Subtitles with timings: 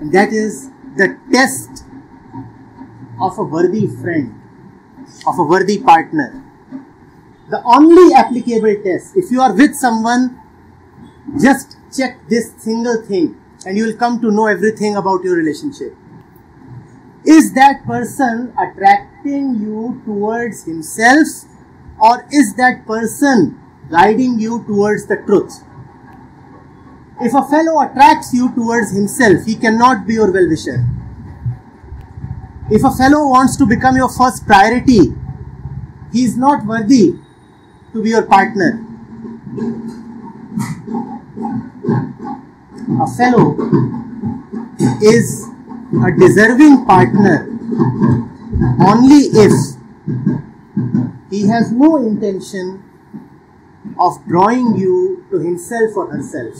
[0.00, 1.84] That is the test
[3.20, 4.34] of a worthy friend,
[5.26, 6.42] of a worthy partner.
[7.50, 10.40] The only applicable test, if you are with someone,
[11.40, 15.94] just check this single thing and you will come to know everything about your relationship.
[17.26, 21.26] Is that person attracting you towards himself
[22.00, 23.60] or is that person
[23.90, 25.62] guiding you towards the truth?
[27.22, 30.86] If a fellow attracts you towards himself, he cannot be your well wisher.
[32.70, 35.12] If a fellow wants to become your first priority,
[36.12, 37.16] he is not worthy
[37.92, 38.86] to be your partner.
[43.02, 43.56] A fellow
[45.02, 45.48] is
[46.04, 47.48] a deserving partner
[48.80, 49.52] only if
[51.30, 52.82] he has no intention
[53.98, 56.56] of drawing you to himself or herself.